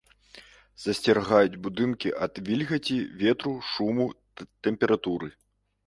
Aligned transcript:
Засцерагаюць 0.83 1.59
будынкі 1.67 2.09
ад 2.29 2.33
вільгаці, 2.49 2.97
ветру, 3.23 3.55
шуму, 3.71 4.13
тэмпературы. 4.63 5.27